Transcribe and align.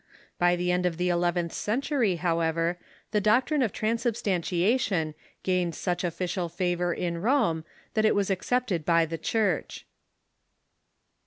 By 0.39 0.55
the 0.55 0.71
end 0.71 0.87
of 0.87 0.97
the 0.97 1.09
eleventh 1.09 1.53
century, 1.53 2.15
how 2.15 2.39
ever, 2.39 2.79
the 3.11 3.21
doctrine 3.21 3.61
of 3.61 3.71
transubstantiation 3.71 5.13
gained 5.43 5.75
such 5.75 6.01
ofiicial 6.01 6.51
fa 6.51 6.75
vor 6.75 6.91
in 6.91 7.19
Rome 7.21 7.63
that 7.93 8.03
it 8.05 8.15
was 8.15 8.31
accepted 8.31 8.83
by 8.83 9.05
the 9.05 9.19
Church. 9.19 9.85